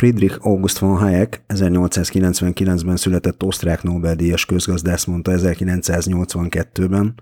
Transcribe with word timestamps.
Friedrich 0.00 0.38
August 0.40 0.78
von 0.78 0.96
Hayek 0.96 1.44
1899-ben 1.48 2.96
született 2.96 3.42
osztrák 3.42 3.82
Nobel-díjas 3.82 4.44
közgazdász 4.44 5.04
mondta 5.04 5.32
1982-ben, 5.34 7.14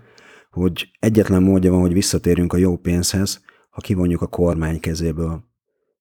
hogy 0.51 0.89
egyetlen 0.99 1.43
módja 1.43 1.71
van, 1.71 1.79
hogy 1.79 1.93
visszatérjünk 1.93 2.53
a 2.53 2.57
jó 2.57 2.77
pénzhez, 2.77 3.41
ha 3.69 3.81
kivonjuk 3.81 4.21
a 4.21 4.27
kormány 4.27 4.79
kezéből. 4.79 5.43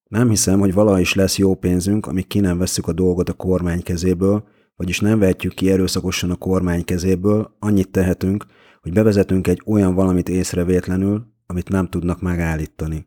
Nem 0.04 0.28
hiszem, 0.28 0.58
hogy 0.58 0.72
valaha 0.72 1.00
is 1.00 1.14
lesz 1.14 1.38
jó 1.38 1.54
pénzünk, 1.54 2.06
amíg 2.06 2.26
ki 2.26 2.40
nem 2.40 2.58
vesszük 2.58 2.88
a 2.88 2.92
dolgot 2.92 3.28
a 3.28 3.32
kormány 3.32 3.82
kezéből, 3.82 4.44
vagyis 4.76 5.00
nem 5.00 5.18
vehetjük 5.18 5.54
ki 5.54 5.70
erőszakosan 5.70 6.30
a 6.30 6.36
kormány 6.36 6.84
kezéből, 6.84 7.56
annyit 7.58 7.90
tehetünk, 7.90 8.46
hogy 8.80 8.92
bevezetünk 8.92 9.46
egy 9.46 9.62
olyan 9.66 9.94
valamit 9.94 10.28
észrevétlenül, 10.28 11.26
amit 11.46 11.68
nem 11.68 11.88
tudnak 11.88 12.20
megállítani. 12.20 13.06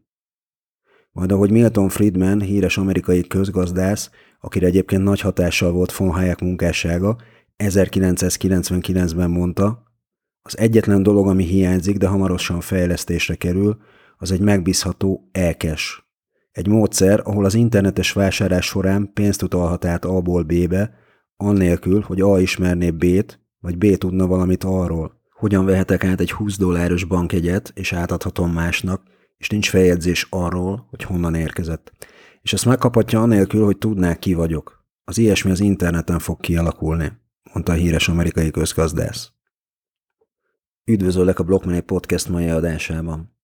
Majd 1.12 1.32
ahogy 1.32 1.52
Milton 1.52 1.90
Friedman, 1.90 2.42
híres 2.42 2.78
amerikai 2.78 3.28
közgazdász, 3.28 4.10
akire 4.40 4.66
egyébként 4.66 5.04
nagy 5.04 5.20
hatással 5.20 5.72
volt 5.72 5.96
von 5.96 6.12
Hayek 6.12 6.42
munkássága, 6.42 7.18
1999-ben 7.58 9.30
mondta, 9.30 9.84
az 10.42 10.58
egyetlen 10.58 11.04
dolog, 11.04 11.28
ami 11.28 11.44
hiányzik, 11.44 11.98
de 11.98 12.08
hamarosan 12.08 12.62
fejlesztésre 12.62 13.36
kerül, 13.36 13.78
az 14.18 14.32
egy 14.32 14.40
megbízható 14.40 15.30
elkes. 15.32 16.12
Egy 16.52 16.68
módszer, 16.68 17.22
ahol 17.24 17.46
az 17.46 17.54
internetes 17.54 18.12
vásárlás 18.12 18.66
során 18.66 19.12
pénzt 19.14 19.42
utalhat 19.42 19.86
át 19.86 20.06
A-ból 20.06 20.44
B-be, 20.44 20.94
annélkül, 21.38 22.02
hogy 22.02 22.22
A 22.22 22.40
ismerné 22.40 22.92
B-t, 22.92 23.40
vagy 23.60 23.78
B 23.78 23.98
tudna 23.98 24.28
valamit 24.28 24.64
arról. 24.64 25.20
Hogyan 25.32 25.66
vehetek 25.66 26.04
át 26.04 26.20
egy 26.20 26.32
20 26.32 26.58
dolláros 26.58 27.04
bankjegyet, 27.04 27.72
és 27.76 27.94
átadhatom 27.94 28.52
másnak, 28.52 29.04
és 29.42 29.50
nincs 29.50 29.70
feljegyzés 29.70 30.28
arról, 30.30 30.86
hogy 30.90 31.04
honnan 31.04 31.36
érkezett. 31.36 31.92
És 32.42 32.54
ezt 32.54 32.66
megkaphatja 32.66 33.22
anélkül, 33.22 33.66
hogy 33.66 33.78
tudnák 33.78 34.20
ki 34.20 34.34
vagyok. 34.34 34.86
Az 35.04 35.18
ilyesmi 35.18 35.52
az 35.52 35.60
interneten 35.60 36.20
fog 36.20 36.40
kialakulni, 36.40 37.12
mondta 37.54 37.72
a 37.72 37.76
híres 37.76 38.08
amerikai 38.08 38.52
közgazdász. 38.52 39.32
Üdvözöllek 40.86 41.40
a 41.40 41.44
Blockmoney 41.44 41.82
Podcast 41.82 42.30
mai 42.30 42.50
adásában. 42.50 43.36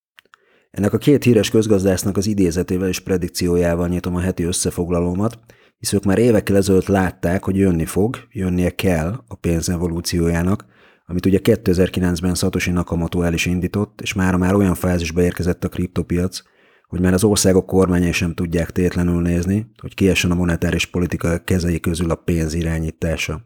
Ennek 0.72 0.94
a 0.94 0.98
két 0.98 1.24
híres 1.24 1.50
közgazdásznak 1.50 2.18
az 2.18 2.28
idézetével 2.28 2.88
és 2.88 3.00
predikciójával 3.00 3.88
nyitom 3.88 4.16
a 4.16 4.20
heti 4.20 4.44
összefoglalómat, 4.44 5.40
hisz 5.78 5.94
ők 5.94 6.04
már 6.04 6.18
évekkel 6.18 6.56
ezelőtt 6.56 6.88
látták, 6.88 7.44
hogy 7.44 7.56
jönni 7.56 7.86
fog, 7.86 8.18
jönnie 8.32 8.70
kell 8.70 9.24
a 9.28 9.36
pénz 9.36 9.70
evolúciójának, 9.70 10.66
amit 11.10 11.26
ugye 11.26 11.40
2009-ben 11.44 12.36
Satoshi 12.36 12.72
Nakamoto 12.72 13.22
el 13.22 13.34
is 13.34 13.46
indított, 13.46 14.02
és 14.02 14.14
már 14.14 14.36
már 14.36 14.56
olyan 14.56 14.76
fázisba 14.76 15.22
érkezett 15.22 15.64
a 15.64 15.70
kriptopiac, 15.70 16.42
hogy 16.88 17.00
már 17.00 17.14
az 17.14 17.24
országok 17.24 17.66
kormányai 17.66 18.12
sem 18.12 18.34
tudják 18.34 18.72
tétlenül 18.72 19.22
nézni, 19.22 19.72
hogy 19.82 19.94
kiessen 19.94 20.32
a 20.32 20.36
monetáris 20.36 20.86
politika 20.86 21.40
kezei 21.44 21.80
közül 21.80 22.12
a 22.12 22.16
pénz 22.16 22.54
irányítása. 22.54 23.42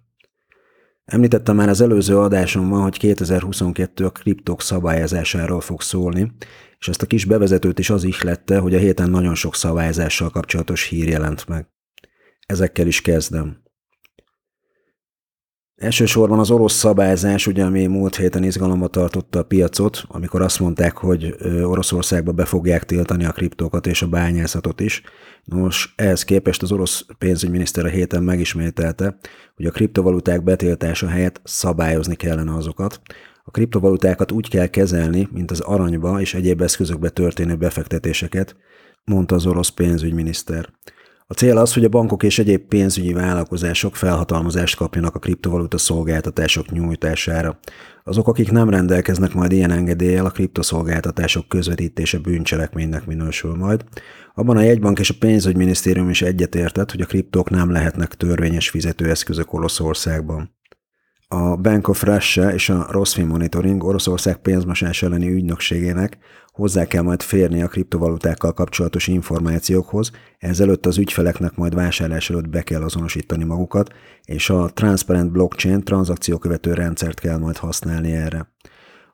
Említettem 1.05 1.55
már 1.55 1.69
az 1.69 1.81
előző 1.81 2.17
adásomban, 2.17 2.81
hogy 2.81 2.97
2022 2.97 4.05
a 4.05 4.09
kriptok 4.09 4.61
szabályozásáról 4.61 5.61
fog 5.61 5.81
szólni, 5.81 6.31
és 6.79 6.87
ezt 6.87 7.01
a 7.01 7.05
kis 7.05 7.25
bevezetőt 7.25 7.79
is 7.79 7.89
az 7.89 8.03
ihlette, 8.03 8.57
hogy 8.57 8.75
a 8.75 8.79
héten 8.79 9.09
nagyon 9.09 9.35
sok 9.35 9.55
szabályozással 9.55 10.29
kapcsolatos 10.29 10.83
hír 10.83 11.07
jelent 11.07 11.47
meg. 11.47 11.67
Ezekkel 12.45 12.87
is 12.87 13.01
kezdem. 13.01 13.63
Elsősorban 15.81 16.39
az 16.39 16.51
orosz 16.51 16.73
szabályzás, 16.73 17.47
ugye, 17.47 17.63
ami 17.63 17.85
múlt 17.85 18.15
héten 18.15 18.43
izgalomba 18.43 18.87
tartotta 18.87 19.39
a 19.39 19.43
piacot, 19.43 20.03
amikor 20.07 20.41
azt 20.41 20.59
mondták, 20.59 20.97
hogy 20.97 21.35
Oroszországba 21.63 22.31
be 22.31 22.45
fogják 22.45 22.83
tiltani 22.83 23.25
a 23.25 23.31
kriptókat 23.31 23.87
és 23.87 24.01
a 24.01 24.07
bányászatot 24.07 24.79
is. 24.79 25.01
Nos, 25.43 25.93
ehhez 25.95 26.23
képest 26.23 26.61
az 26.61 26.71
orosz 26.71 27.05
pénzügyminiszter 27.17 27.85
a 27.85 27.89
héten 27.89 28.23
megismételte, 28.23 29.17
hogy 29.55 29.65
a 29.65 29.71
kriptovaluták 29.71 30.43
betiltása 30.43 31.07
helyett 31.07 31.41
szabályozni 31.43 32.15
kellene 32.15 32.55
azokat. 32.55 33.01
A 33.43 33.51
kriptovalutákat 33.51 34.31
úgy 34.31 34.49
kell 34.49 34.67
kezelni, 34.67 35.27
mint 35.31 35.51
az 35.51 35.59
aranyba 35.59 36.19
és 36.19 36.33
egyéb 36.33 36.61
eszközökbe 36.61 37.09
történő 37.09 37.55
befektetéseket, 37.55 38.55
mondta 39.03 39.35
az 39.35 39.45
orosz 39.45 39.69
pénzügyminiszter. 39.69 40.69
A 41.31 41.33
cél 41.33 41.57
az, 41.57 41.73
hogy 41.73 41.83
a 41.83 41.89
bankok 41.89 42.23
és 42.23 42.39
egyéb 42.39 42.61
pénzügyi 42.61 43.13
vállalkozások 43.13 43.95
felhatalmazást 43.95 44.75
kapjanak 44.75 45.15
a 45.15 45.19
kriptovaluta 45.19 45.77
szolgáltatások 45.77 46.71
nyújtására. 46.71 47.59
Azok, 48.03 48.27
akik 48.27 48.51
nem 48.51 48.69
rendelkeznek 48.69 49.33
majd 49.33 49.51
ilyen 49.51 49.71
engedéllyel, 49.71 50.25
a 50.25 50.29
kriptoszolgáltatások 50.29 51.47
közvetítése 51.47 52.17
bűncselekménynek 52.17 53.05
minősül 53.05 53.55
majd. 53.55 53.83
Abban 54.33 54.57
a 54.57 54.61
jegybank 54.61 54.99
és 54.99 55.09
a 55.09 55.15
pénzügyminisztérium 55.19 56.09
is 56.09 56.21
egyetértett, 56.21 56.91
hogy 56.91 57.01
a 57.01 57.05
kriptók 57.05 57.49
nem 57.49 57.71
lehetnek 57.71 58.15
törvényes 58.15 58.69
fizetőeszközök 58.69 59.53
Oroszországban. 59.53 60.55
A 61.33 61.55
Bank 61.55 61.87
of 61.87 62.03
Russia 62.03 62.49
és 62.49 62.69
a 62.69 62.87
Rosfin 62.89 63.25
Monitoring 63.25 63.83
Oroszország 63.83 64.37
pénzmosás 64.37 65.03
elleni 65.03 65.29
ügynökségének 65.29 66.17
hozzá 66.51 66.85
kell 66.85 67.01
majd 67.01 67.21
férni 67.21 67.61
a 67.61 67.67
kriptovalutákkal 67.67 68.53
kapcsolatos 68.53 69.07
információkhoz, 69.07 70.11
ezelőtt 70.37 70.85
az 70.85 70.97
ügyfeleknek 70.97 71.55
majd 71.55 71.75
vásárlás 71.75 72.29
előtt 72.29 72.49
be 72.49 72.61
kell 72.61 72.81
azonosítani 72.81 73.43
magukat, 73.43 73.93
és 74.23 74.49
a 74.49 74.69
Transparent 74.73 75.31
Blockchain 75.31 75.83
tranzakciókövető 75.83 76.73
rendszert 76.73 77.19
kell 77.19 77.37
majd 77.37 77.57
használni 77.57 78.11
erre. 78.11 78.47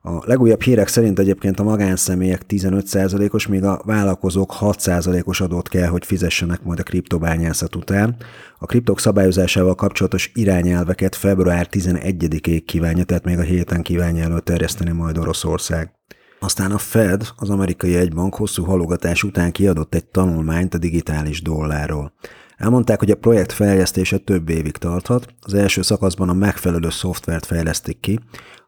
A 0.02 0.26
legújabb 0.26 0.62
hírek 0.62 0.88
szerint 0.88 1.18
egyébként 1.18 1.60
a 1.60 1.62
magánszemélyek 1.62 2.42
15%-os, 2.48 3.46
míg 3.46 3.64
a 3.64 3.80
vállalkozók 3.84 4.54
6%-os 4.60 5.40
adót 5.40 5.68
kell, 5.68 5.88
hogy 5.88 6.06
fizessenek 6.06 6.62
majd 6.62 6.78
a 6.78 6.82
kriptobányászat 6.82 7.76
után. 7.76 8.16
A 8.58 8.66
kriptok 8.66 9.00
szabályozásával 9.00 9.74
kapcsolatos 9.74 10.30
irányelveket 10.34 11.14
február 11.14 11.68
11-ig 11.70 12.62
kívánja, 12.66 13.04
tehát 13.04 13.24
még 13.24 13.38
a 13.38 13.42
héten 13.42 13.82
kívánja 13.82 14.24
előterjeszteni 14.24 14.90
majd 14.90 15.18
Oroszország. 15.18 15.92
Aztán 16.40 16.70
a 16.70 16.78
Fed, 16.78 17.28
az 17.36 17.50
amerikai 17.50 17.96
egybank 17.96 18.34
hosszú 18.34 18.64
halogatás 18.64 19.22
után 19.22 19.52
kiadott 19.52 19.94
egy 19.94 20.04
tanulmányt 20.04 20.74
a 20.74 20.78
digitális 20.78 21.42
dollárról. 21.42 22.12
Elmondták, 22.58 22.98
hogy 22.98 23.10
a 23.10 23.16
projekt 23.16 23.52
fejlesztése 23.52 24.18
több 24.18 24.48
évig 24.48 24.76
tarthat, 24.76 25.34
az 25.40 25.54
első 25.54 25.82
szakaszban 25.82 26.28
a 26.28 26.32
megfelelő 26.32 26.90
szoftvert 26.90 27.46
fejlesztik 27.46 28.00
ki, 28.00 28.18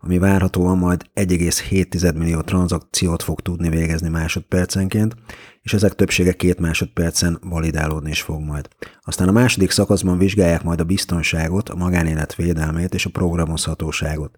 ami 0.01 0.19
várhatóan 0.19 0.78
majd 0.78 1.05
1,7 1.15 2.19
millió 2.19 2.41
tranzakciót 2.41 3.23
fog 3.23 3.41
tudni 3.41 3.69
végezni 3.69 4.09
másodpercenként, 4.09 5.15
és 5.62 5.73
ezek 5.73 5.95
többsége 5.95 6.33
két 6.33 6.61
másodpercen 6.61 7.39
validálódni 7.43 8.11
is 8.11 8.23
fog 8.23 8.41
majd. 8.41 8.69
Aztán 9.00 9.29
a 9.29 9.33
második 9.33 9.71
szakaszban 9.71 10.19
vizsgálják 10.19 10.62
majd 10.62 10.81
a 10.81 10.84
biztonságot, 10.84 11.69
a 11.69 11.77
magánélet 11.77 12.34
védelmét 12.34 12.95
és 12.95 13.06
a 13.06 13.11
programozhatóságot. 13.11 14.37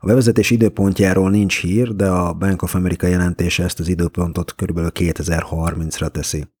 A 0.00 0.06
bevezetés 0.06 0.50
időpontjáról 0.50 1.30
nincs 1.30 1.60
hír, 1.60 1.94
de 1.94 2.08
a 2.08 2.32
Bank 2.32 2.62
of 2.62 2.74
America 2.74 3.06
jelentése 3.06 3.64
ezt 3.64 3.80
az 3.80 3.88
időpontot 3.88 4.54
kb. 4.54 4.78
2030-ra 4.78 6.08
teszi. 6.10 6.55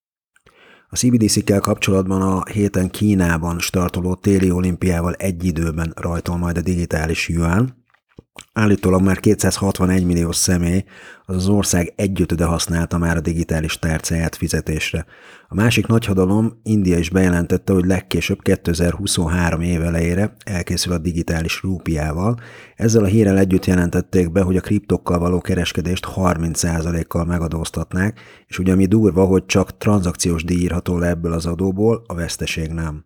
A 0.88 0.96
CBDC-kkel 0.96 1.60
kapcsolatban 1.60 2.22
a 2.22 2.44
héten 2.44 2.90
Kínában 2.90 3.58
startoló 3.58 4.14
téli 4.14 4.50
olimpiával 4.50 5.12
egy 5.12 5.44
időben 5.44 5.92
rajtol 5.96 6.36
majd 6.36 6.56
a 6.56 6.60
digitális 6.60 7.28
yuan, 7.28 7.84
Állítólag 8.52 9.02
már 9.02 9.20
261 9.20 10.04
millió 10.04 10.32
személy, 10.32 10.84
az 11.24 11.36
az 11.36 11.48
ország 11.48 11.92
együttede 11.96 12.44
használta 12.44 12.98
már 12.98 13.16
a 13.16 13.20
digitális 13.20 13.78
tárcáját 13.78 14.36
fizetésre. 14.36 15.06
A 15.48 15.54
másik 15.54 15.86
nagy 15.86 16.04
hadalom, 16.04 16.60
India 16.62 16.98
is 16.98 17.10
bejelentette, 17.10 17.72
hogy 17.72 17.84
legkésőbb 17.84 18.42
2023 18.42 19.60
év 19.60 19.82
elejére 19.82 20.36
elkészül 20.44 20.92
a 20.92 20.98
digitális 20.98 21.62
rúpiával. 21.62 22.36
Ezzel 22.76 23.04
a 23.04 23.06
hírrel 23.06 23.38
együtt 23.38 23.64
jelentették 23.64 24.32
be, 24.32 24.40
hogy 24.40 24.56
a 24.56 24.60
kriptokkal 24.60 25.18
való 25.18 25.40
kereskedést 25.40 26.06
30%-kal 26.16 27.24
megadóztatnák, 27.24 28.20
és 28.46 28.58
ugye 28.58 28.72
ami 28.72 28.86
durva, 28.86 29.24
hogy 29.24 29.46
csak 29.46 29.78
tranzakciós 29.78 30.44
díj 30.44 30.60
írható 30.60 30.98
le 30.98 31.08
ebből 31.08 31.32
az 31.32 31.46
adóból, 31.46 32.04
a 32.06 32.14
veszteség 32.14 32.70
nem. 32.70 33.04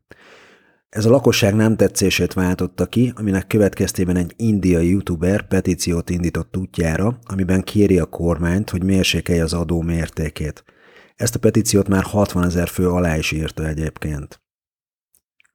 Ez 0.91 1.05
a 1.05 1.11
lakosság 1.11 1.55
nem 1.55 1.77
tetszését 1.77 2.33
váltotta 2.33 2.87
ki, 2.87 3.13
aminek 3.17 3.47
következtében 3.47 4.17
egy 4.17 4.35
indiai 4.37 4.89
youtuber 4.89 5.49
petíciót 5.49 6.11
indított 6.11 6.57
útjára, 6.57 7.19
amiben 7.25 7.63
kéri 7.63 7.99
a 7.99 8.07
kormányt, 8.07 8.71
hogy 8.71 8.85
mérsékelje 8.85 9.43
az 9.43 9.53
adó 9.53 9.81
mértékét. 9.81 10.65
Ezt 11.17 11.35
a 11.35 11.39
petíciót 11.39 11.89
már 11.89 12.03
60 12.03 12.45
ezer 12.45 12.69
fő 12.69 12.89
alá 12.89 13.17
is 13.17 13.31
írta 13.33 13.67
egyébként. 13.67 14.41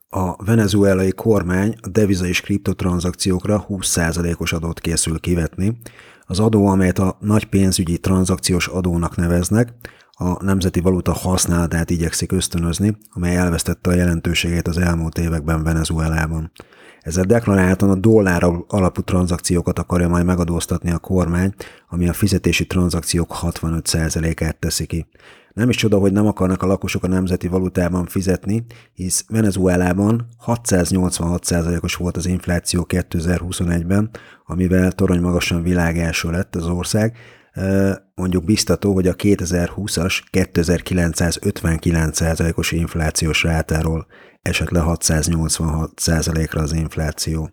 A 0.10 0.44
venezuelai 0.44 1.12
kormány 1.12 1.76
a 1.82 1.88
deviza 1.88 2.26
és 2.26 2.42
kriptotranzakciókra 2.42 3.66
20%-os 3.70 4.54
adót 4.54 4.80
készül 4.80 5.20
kivetni. 5.20 5.78
Az 6.26 6.40
adó, 6.40 6.68
amelyet 6.68 7.00
a 7.00 7.18
nagy 7.20 7.46
pénzügyi 7.46 7.98
tranzakciós 7.98 8.68
adónak 8.68 9.16
neveznek, 9.16 9.74
a 10.18 10.44
nemzeti 10.44 10.80
valuta 10.80 11.14
használatát 11.14 11.90
igyekszik 11.90 12.32
ösztönözni, 12.32 12.98
amely 13.10 13.36
elvesztette 13.36 13.90
a 13.90 13.94
jelentőségét 13.94 14.68
az 14.68 14.78
elmúlt 14.78 15.18
években 15.18 15.64
Venezuelában. 15.64 16.52
Ezzel 17.02 17.24
deklaráltan 17.24 17.90
a 17.90 17.96
dollár 17.96 18.44
alapú 18.68 19.02
tranzakciókat 19.02 19.80
akarja 19.80 20.08
majd 20.08 20.26
megadóztatni 20.26 20.92
a 20.92 20.98
kormány, 20.98 21.54
ami 21.90 22.08
a 22.08 22.14
fizetési 22.14 22.68
tranzakciók 22.68 23.36
65%-át 23.42 24.56
teszi 24.60 24.86
ki. 24.86 25.06
Nem 25.54 25.70
is 25.70 25.76
csoda, 25.76 25.98
hogy 25.98 26.12
nem 26.12 26.26
akarnak 26.26 26.64
a 26.64 26.68
lakosok 26.68 27.04
a 27.04 27.08
nemzeti 27.08 27.48
valutában 27.48 28.06
fizetni, 28.06 28.66
hisz 28.94 29.26
Venezuelában 29.30 30.28
686%-os 30.46 31.96
volt 31.96 32.18
az 32.18 32.26
infláció 32.26 32.86
2021-ben, 32.90 34.10
amivel 34.46 34.92
torony 34.92 35.22
magasan 35.22 35.64
világ 35.64 35.98
első 35.98 36.30
lett 36.30 36.56
az 36.56 36.68
ország, 36.68 37.18
mondjuk 38.16 38.44
biztató, 38.44 38.94
hogy 38.94 39.08
a 39.08 39.16
2020-as 39.16 40.22
2959%-os 40.32 42.72
inflációs 42.72 43.44
rátáról 43.44 44.08
esett 44.42 44.70
le 44.70 44.84
686%-ra 44.86 46.62
az 46.62 46.74
infláció. 46.74 47.50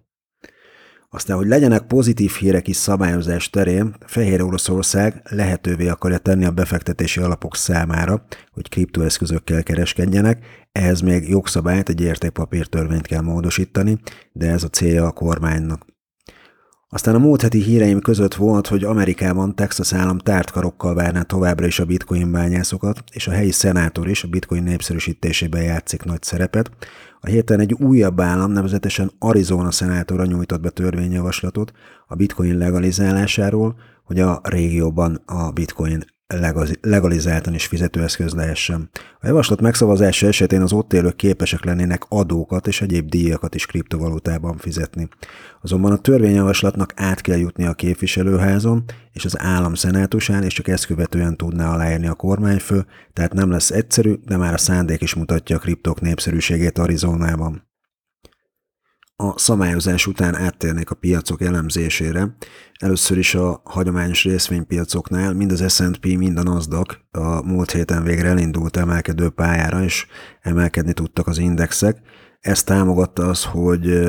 Aztán, 1.14 1.36
hogy 1.36 1.46
legyenek 1.46 1.86
pozitív 1.86 2.30
hírek 2.30 2.68
is 2.68 2.76
szabályozás 2.76 3.50
terén, 3.50 3.94
Fehér 4.06 4.42
Oroszország 4.42 5.22
lehetővé 5.30 5.88
akarja 5.88 6.18
tenni 6.18 6.44
a 6.44 6.50
befektetési 6.50 7.20
alapok 7.20 7.56
számára, 7.56 8.24
hogy 8.50 8.68
kriptoeszközökkel 8.68 9.62
kereskedjenek, 9.62 10.44
ehhez 10.72 11.00
még 11.00 11.28
jogszabályt, 11.28 11.88
egy 11.88 12.00
értékpapírtörvényt 12.00 13.06
kell 13.06 13.20
módosítani, 13.20 13.98
de 14.32 14.50
ez 14.50 14.62
a 14.62 14.68
célja 14.68 15.06
a 15.06 15.12
kormánynak. 15.12 15.86
Aztán 16.94 17.14
a 17.14 17.18
múlt 17.18 17.42
heti 17.42 17.62
híreim 17.62 18.00
között 18.00 18.34
volt, 18.34 18.66
hogy 18.66 18.84
Amerikában 18.84 19.54
Texas 19.54 19.92
állam 19.92 20.18
tártkarokkal 20.18 20.94
várná 20.94 21.22
továbbra 21.22 21.66
is 21.66 21.78
a 21.78 21.84
bitcoin 21.84 22.32
bányászokat, 22.32 23.04
és 23.12 23.26
a 23.26 23.30
helyi 23.30 23.50
szenátor 23.50 24.08
is 24.08 24.24
a 24.24 24.28
bitcoin 24.28 24.62
népszerűsítésében 24.62 25.62
játszik 25.62 26.04
nagy 26.04 26.22
szerepet. 26.22 26.70
A 27.20 27.26
héten 27.26 27.60
egy 27.60 27.72
újabb 27.72 28.20
állam, 28.20 28.52
nevezetesen 28.52 29.12
Arizona 29.18 29.70
szenátora 29.70 30.24
nyújtott 30.24 30.60
be 30.60 30.70
törvényjavaslatot 30.70 31.72
a 32.06 32.14
bitcoin 32.14 32.58
legalizálásáról, 32.58 33.76
hogy 34.04 34.20
a 34.20 34.40
régióban 34.42 35.22
a 35.26 35.50
bitcoin 35.50 36.04
legalizáltan 36.80 37.54
is 37.54 37.66
fizetőeszköz 37.66 38.34
lehessen. 38.34 38.90
A 39.20 39.26
javaslat 39.26 39.60
megszavazása 39.60 40.26
esetén 40.26 40.62
az 40.62 40.72
ott 40.72 40.92
élők 40.92 41.16
képesek 41.16 41.64
lennének 41.64 42.02
adókat 42.08 42.66
és 42.66 42.80
egyéb 42.80 43.08
díjakat 43.08 43.54
is 43.54 43.66
kriptovalutában 43.66 44.56
fizetni. 44.56 45.08
Azonban 45.62 45.92
a 45.92 45.96
törvényjavaslatnak 45.96 46.92
át 46.96 47.20
kell 47.20 47.38
jutni 47.38 47.66
a 47.66 47.72
képviselőházon 47.72 48.84
és 49.12 49.24
az 49.24 49.38
állam 49.38 49.74
szenátusán, 49.74 50.42
és 50.42 50.54
csak 50.54 50.68
ezt 50.68 50.86
követően 50.86 51.36
tudná 51.36 51.72
aláírni 51.72 52.06
a 52.06 52.14
kormányfő, 52.14 52.86
tehát 53.12 53.32
nem 53.32 53.50
lesz 53.50 53.70
egyszerű, 53.70 54.14
de 54.26 54.36
már 54.36 54.54
a 54.54 54.58
szándék 54.58 55.00
is 55.00 55.14
mutatja 55.14 55.56
a 55.56 55.58
kriptok 55.58 56.00
népszerűségét 56.00 56.78
Arizonában 56.78 57.70
a 59.16 59.38
szabályozás 59.38 60.06
után 60.06 60.34
áttérnék 60.34 60.90
a 60.90 60.94
piacok 60.94 61.42
elemzésére. 61.42 62.36
Először 62.78 63.18
is 63.18 63.34
a 63.34 63.60
hagyományos 63.64 64.24
részvénypiacoknál 64.24 65.32
mind 65.32 65.52
az 65.52 65.72
S&P, 65.74 66.04
mind 66.04 66.38
a 66.38 66.42
Nasdaq 66.42 66.94
a 67.10 67.42
múlt 67.42 67.70
héten 67.70 68.02
végre 68.02 68.28
elindult 68.28 68.76
emelkedő 68.76 69.30
pályára, 69.30 69.82
és 69.82 70.06
emelkedni 70.40 70.92
tudtak 70.92 71.26
az 71.26 71.38
indexek. 71.38 71.98
Ezt 72.40 72.66
támogatta 72.66 73.28
az, 73.28 73.44
hogy 73.44 74.08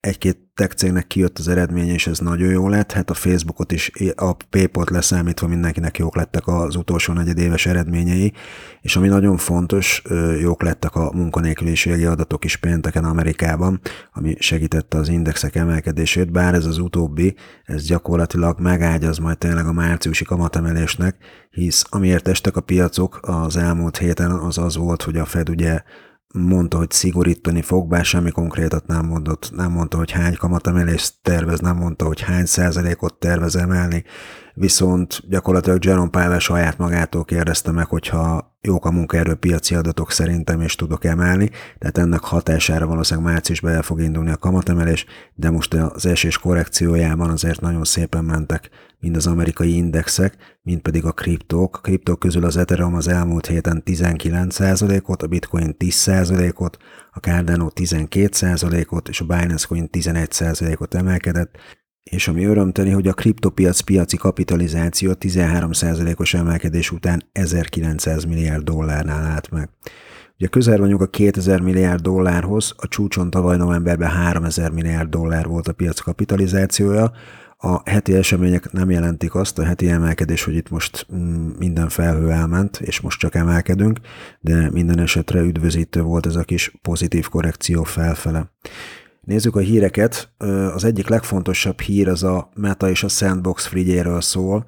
egy-két 0.00 0.38
tech 0.54 0.74
cégnek 0.74 1.06
kijött 1.06 1.38
az 1.38 1.48
eredménye, 1.48 1.92
és 1.92 2.06
ez 2.06 2.18
nagyon 2.18 2.50
jó 2.50 2.68
lett. 2.68 2.92
Hát 2.92 3.10
a 3.10 3.14
Facebookot 3.14 3.72
is, 3.72 3.90
a 4.14 4.36
PayPal-t 4.50 4.90
leszámítva 4.90 5.46
mindenkinek 5.46 5.98
jók 5.98 6.16
lettek 6.16 6.46
az 6.46 6.76
utolsó 6.76 7.12
negyedéves 7.12 7.66
eredményei, 7.66 8.32
és 8.80 8.96
ami 8.96 9.08
nagyon 9.08 9.36
fontos, 9.36 10.02
jók 10.40 10.62
lettek 10.62 10.94
a 10.94 11.10
munkanélküliségi 11.14 12.04
adatok 12.04 12.44
is 12.44 12.56
pénteken 12.56 13.04
Amerikában, 13.04 13.80
ami 14.12 14.36
segítette 14.38 14.98
az 14.98 15.08
indexek 15.08 15.54
emelkedését, 15.54 16.32
bár 16.32 16.54
ez 16.54 16.66
az 16.66 16.78
utóbbi, 16.78 17.34
ez 17.64 17.84
gyakorlatilag 17.86 18.60
megágyaz 18.60 19.18
majd 19.18 19.38
tényleg 19.38 19.66
a 19.66 19.72
márciusi 19.72 20.24
kamatemelésnek, 20.24 21.16
hisz 21.50 21.84
amiért 21.88 22.28
estek 22.28 22.56
a 22.56 22.60
piacok 22.60 23.18
az 23.22 23.56
elmúlt 23.56 23.98
héten, 23.98 24.30
az 24.30 24.58
az 24.58 24.76
volt, 24.76 25.02
hogy 25.02 25.16
a 25.16 25.24
Fed 25.24 25.48
ugye 25.48 25.82
mondta, 26.34 26.76
hogy 26.76 26.90
szigorítani 26.90 27.62
fog, 27.62 27.88
bár 27.88 28.04
semmi 28.04 28.30
konkrétat 28.30 28.86
nem 28.86 29.06
mondott, 29.06 29.50
nem 29.54 29.72
mondta, 29.72 29.96
hogy 29.96 30.10
hány 30.10 30.36
kamatemelést 30.36 31.14
tervez, 31.22 31.60
nem 31.60 31.76
mondta, 31.76 32.04
hogy 32.04 32.20
hány 32.20 32.46
százalékot 32.46 33.14
tervez 33.14 33.56
emelni, 33.56 34.04
viszont 34.54 35.22
gyakorlatilag 35.28 35.84
Jerome 35.84 36.10
Powell 36.10 36.38
saját 36.38 36.78
magától 36.78 37.24
kérdezte 37.24 37.70
meg, 37.70 37.86
hogyha 37.86 38.56
jók 38.68 38.84
a 38.84 38.90
munkaerőpiaci 38.90 39.74
adatok 39.74 40.10
szerintem, 40.10 40.60
és 40.60 40.74
tudok 40.74 41.04
emelni, 41.04 41.50
tehát 41.78 41.98
ennek 41.98 42.20
hatására 42.20 42.86
valószínűleg 42.86 43.32
márciusban 43.32 43.72
el 43.72 43.82
fog 43.82 44.00
indulni 44.00 44.30
a 44.30 44.36
kamatemelés, 44.36 45.04
de 45.34 45.50
most 45.50 45.74
az 45.74 46.06
esés 46.06 46.38
korrekciójában 46.38 47.30
azért 47.30 47.60
nagyon 47.60 47.84
szépen 47.84 48.24
mentek 48.24 48.70
mind 49.00 49.16
az 49.16 49.26
amerikai 49.26 49.76
indexek, 49.76 50.58
mind 50.62 50.80
pedig 50.80 51.04
a 51.04 51.12
kriptók. 51.12 51.76
A 51.76 51.80
kriptók 51.80 52.18
közül 52.18 52.44
az 52.44 52.56
Ethereum 52.56 52.94
az 52.94 53.08
elmúlt 53.08 53.46
héten 53.46 53.82
19%-ot, 53.86 55.22
a 55.22 55.26
Bitcoin 55.26 55.74
10%-ot, 55.78 56.76
a 57.10 57.18
Cardano 57.18 57.68
12%-ot, 57.74 59.08
és 59.08 59.20
a 59.20 59.24
Binance 59.24 59.66
Coin 59.66 59.88
11%-ot 59.92 60.94
emelkedett, 60.94 61.56
és 62.10 62.28
ami 62.28 62.44
örömteli, 62.44 62.90
hogy 62.90 63.08
a 63.08 63.12
kriptopiac 63.12 63.80
piaci 63.80 64.16
kapitalizáció 64.16 65.12
13%-os 65.20 66.34
emelkedés 66.34 66.90
után 66.90 67.22
1900 67.32 68.24
milliárd 68.24 68.64
dollárnál 68.64 69.24
állt 69.24 69.50
meg. 69.50 69.68
Ugye 70.38 70.46
közel 70.46 70.78
vagyunk 70.78 71.00
a 71.00 71.06
2000 71.06 71.60
milliárd 71.60 72.00
dollárhoz, 72.00 72.74
a 72.76 72.88
csúcson 72.88 73.30
tavaly 73.30 73.56
novemberben 73.56 74.10
3000 74.10 74.70
milliárd 74.70 75.08
dollár 75.08 75.46
volt 75.46 75.68
a 75.68 75.72
piac 75.72 76.00
kapitalizációja, 76.00 77.12
a 77.60 77.90
heti 77.90 78.14
események 78.14 78.72
nem 78.72 78.90
jelentik 78.90 79.34
azt, 79.34 79.58
a 79.58 79.64
heti 79.64 79.88
emelkedés, 79.88 80.44
hogy 80.44 80.54
itt 80.54 80.70
most 80.70 81.06
mm, 81.14 81.50
minden 81.58 81.88
felhő 81.88 82.30
elment, 82.30 82.80
és 82.80 83.00
most 83.00 83.18
csak 83.18 83.34
emelkedünk, 83.34 83.98
de 84.40 84.70
minden 84.70 84.98
esetre 84.98 85.40
üdvözítő 85.40 86.02
volt 86.02 86.26
ez 86.26 86.36
a 86.36 86.42
kis 86.42 86.72
pozitív 86.82 87.28
korrekció 87.28 87.82
felfele. 87.82 88.50
Nézzük 89.28 89.56
a 89.56 89.60
híreket. 89.60 90.30
Az 90.74 90.84
egyik 90.84 91.08
legfontosabb 91.08 91.80
hír 91.80 92.08
az 92.08 92.22
a 92.22 92.48
Meta 92.54 92.90
és 92.90 93.02
a 93.02 93.08
Sandbox 93.08 93.66
frigyéről 93.66 94.20
szól. 94.20 94.66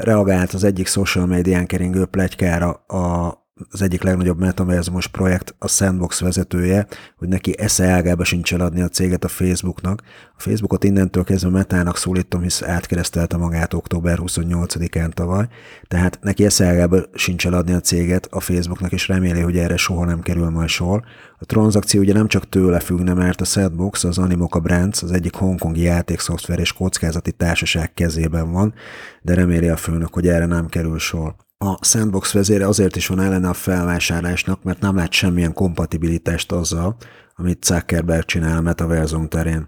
Reagált 0.00 0.52
az 0.52 0.64
egyik 0.64 0.86
social 0.86 1.26
médián 1.26 1.66
keringő 1.66 2.04
plegykára 2.04 2.70
a 2.72 3.37
az 3.70 3.82
egyik 3.82 4.02
legnagyobb 4.02 4.38
metaverzumos 4.38 5.06
projekt 5.06 5.54
a 5.58 5.68
Sandbox 5.68 6.20
vezetője, 6.20 6.86
hogy 7.16 7.28
neki 7.28 7.58
esze 7.58 7.86
ágába 7.86 8.24
sincs 8.24 8.54
eladni 8.54 8.80
a 8.80 8.88
céget 8.88 9.24
a 9.24 9.28
Facebooknak. 9.28 10.02
A 10.36 10.40
Facebookot 10.40 10.84
innentől 10.84 11.24
kezdve 11.24 11.50
metának 11.50 11.96
szólítom, 11.96 12.42
hisz 12.42 12.62
átkeresztelte 12.62 13.36
magát 13.36 13.74
október 13.74 14.18
28-án 14.22 15.12
tavaly, 15.12 15.46
tehát 15.88 16.18
neki 16.22 16.44
esze 16.44 16.66
ágába 16.66 17.00
sincs 17.14 17.46
eladni 17.46 17.72
a 17.72 17.80
céget 17.80 18.26
a 18.30 18.40
Facebooknak, 18.40 18.92
és 18.92 19.08
reméli, 19.08 19.40
hogy 19.40 19.58
erre 19.58 19.76
soha 19.76 20.04
nem 20.04 20.20
kerül 20.20 20.50
majd 20.50 20.68
sor. 20.68 21.02
A 21.38 21.44
tranzakció 21.44 22.00
ugye 22.00 22.12
nem 22.12 22.28
csak 22.28 22.48
tőle 22.48 22.80
függne, 22.80 23.14
mert 23.14 23.40
a 23.40 23.44
Sandbox, 23.44 24.04
az 24.04 24.18
Animoca 24.18 24.60
Brands, 24.60 25.02
az 25.02 25.12
egyik 25.12 25.34
hongkongi 25.34 25.80
játékszoftver 25.80 26.58
és 26.58 26.72
kockázati 26.72 27.32
társaság 27.32 27.94
kezében 27.94 28.52
van, 28.52 28.74
de 29.22 29.34
reméli 29.34 29.68
a 29.68 29.76
főnök, 29.76 30.14
hogy 30.14 30.28
erre 30.28 30.46
nem 30.46 30.66
kerül 30.66 30.98
sor. 30.98 31.34
A 31.64 31.84
Sandbox 31.84 32.32
vezére 32.32 32.66
azért 32.66 32.96
is 32.96 33.06
van 33.06 33.20
ellene 33.20 33.48
a 33.48 33.52
felvásárlásnak, 33.52 34.62
mert 34.62 34.80
nem 34.80 34.96
lát 34.96 35.12
semmilyen 35.12 35.52
kompatibilitást 35.52 36.52
azzal, 36.52 36.96
amit 37.34 37.64
Zuckerberg 37.64 38.24
csinál 38.24 38.56
a 38.56 38.60
metaverzum 38.60 39.28
terén. 39.28 39.66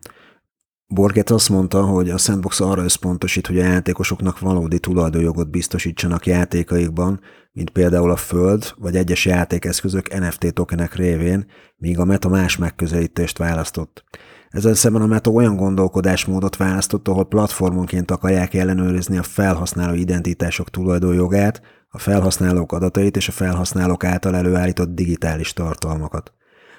Borget 0.86 1.30
azt 1.30 1.48
mondta, 1.48 1.84
hogy 1.84 2.10
a 2.10 2.18
Sandbox 2.18 2.60
arra 2.60 2.82
összpontosít, 2.82 3.46
hogy 3.46 3.58
a 3.58 3.62
játékosoknak 3.62 4.38
valódi 4.38 4.78
tulajdonjogot 4.78 5.50
biztosítsanak 5.50 6.26
játékaikban, 6.26 7.20
mint 7.52 7.70
például 7.70 8.10
a 8.10 8.16
Föld 8.16 8.74
vagy 8.76 8.96
egyes 8.96 9.26
játékeszközök 9.26 10.18
NFT 10.18 10.54
tokenek 10.54 10.94
révén, 10.94 11.46
míg 11.76 11.98
a 11.98 12.04
Meta 12.04 12.28
más 12.28 12.56
megközelítést 12.56 13.38
választott. 13.38 14.04
Ezzel 14.48 14.74
szemben 14.74 15.02
a 15.02 15.06
Meta 15.06 15.30
olyan 15.30 15.56
gondolkodásmódot 15.56 16.56
választott, 16.56 17.08
ahol 17.08 17.28
platformonként 17.28 18.10
akarják 18.10 18.54
ellenőrizni 18.54 19.18
a 19.18 19.22
felhasználó 19.22 19.94
identitások 19.94 20.70
tulajdonjogát, 20.70 21.62
a 21.90 21.98
felhasználók 21.98 22.72
adatait 22.72 23.16
és 23.16 23.28
a 23.28 23.32
felhasználók 23.32 24.04
által 24.04 24.36
előállított 24.36 24.94
digitális 24.94 25.52
tartalmakat. 25.52 26.32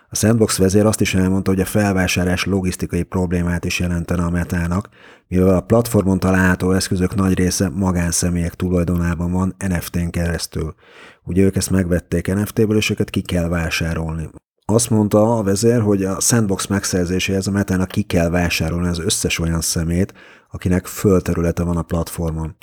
A 0.09 0.15
Sandbox 0.15 0.57
vezér 0.57 0.85
azt 0.85 1.01
is 1.01 1.15
elmondta, 1.15 1.51
hogy 1.51 1.59
a 1.59 1.65
felvásárlás 1.65 2.45
logisztikai 2.45 3.03
problémát 3.03 3.65
is 3.65 3.79
jelentene 3.79 4.23
a 4.23 4.29
metának, 4.29 4.89
mivel 5.27 5.55
a 5.55 5.61
platformon 5.61 6.19
található 6.19 6.71
eszközök 6.71 7.15
nagy 7.15 7.33
része 7.33 7.69
magánszemélyek 7.69 8.55
tulajdonában 8.55 9.31
van 9.31 9.55
NFT-n 9.57 10.09
keresztül. 10.09 10.75
Ugye 11.23 11.43
ők 11.43 11.55
ezt 11.55 11.69
megvették 11.69 12.33
NFT-ből, 12.33 12.77
és 12.77 12.89
őket 12.89 13.09
ki 13.09 13.21
kell 13.21 13.47
vásárolni. 13.47 14.29
Azt 14.65 14.89
mondta 14.89 15.37
a 15.37 15.43
vezér, 15.43 15.81
hogy 15.81 16.03
a 16.03 16.19
Sandbox 16.19 16.67
megszerzéséhez 16.67 17.47
a 17.47 17.51
metának 17.51 17.87
ki 17.87 18.01
kell 18.01 18.29
vásárolni 18.29 18.87
az 18.87 18.99
összes 18.99 19.39
olyan 19.39 19.61
szemét, 19.61 20.13
akinek 20.49 20.85
földterülete 20.85 21.63
van 21.63 21.77
a 21.77 21.81
platformon. 21.81 22.55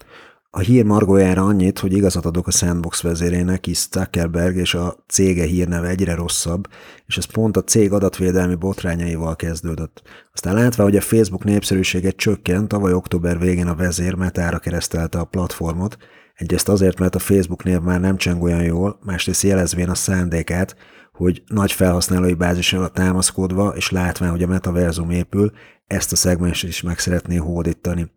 A 0.50 0.59
hír 0.59 0.85
margójára 0.85 1.45
annyit, 1.45 1.78
hogy 1.78 1.93
igazat 1.93 2.25
adok 2.25 2.47
a 2.47 2.50
Sandbox 2.50 3.02
vezérének, 3.02 3.67
is 3.67 3.88
Zuckerberg 3.90 4.57
és 4.57 4.75
a 4.75 5.05
cége 5.07 5.45
hírneve 5.45 5.88
egyre 5.88 6.14
rosszabb, 6.14 6.69
és 7.07 7.17
ez 7.17 7.25
pont 7.25 7.57
a 7.57 7.64
cég 7.64 7.93
adatvédelmi 7.93 8.55
botrányaival 8.55 9.37
kezdődött. 9.37 10.02
Aztán 10.33 10.55
látva, 10.55 10.83
hogy 10.83 10.97
a 10.97 11.00
Facebook 11.00 11.45
népszerűsége 11.45 12.11
csökkent, 12.11 12.69
tavaly 12.69 12.93
október 12.93 13.38
végén 13.38 13.67
a 13.67 13.75
vezér 13.75 14.14
metára 14.14 14.59
keresztelte 14.59 15.19
a 15.19 15.25
platformot, 15.25 15.97
egyrészt 16.35 16.69
azért, 16.69 16.99
mert 16.99 17.14
a 17.14 17.19
Facebook 17.19 17.64
név 17.64 17.81
már 17.81 18.00
nem 18.00 18.17
cseng 18.17 18.43
olyan 18.43 18.62
jól, 18.62 18.99
másrészt 19.05 19.43
jelezvén 19.43 19.88
a 19.88 19.95
szándékát, 19.95 20.76
hogy 21.12 21.43
nagy 21.47 21.73
felhasználói 21.73 22.35
bázisra 22.35 22.88
támaszkodva, 22.88 23.73
és 23.76 23.90
látván, 23.90 24.31
hogy 24.31 24.43
a 24.43 24.47
metaverzum 24.47 25.11
épül, 25.11 25.52
ezt 25.87 26.12
a 26.12 26.17
szegmens 26.17 26.62
is 26.62 26.83
meg 26.83 26.99
szeretné 26.99 27.37
hódítani. 27.37 28.11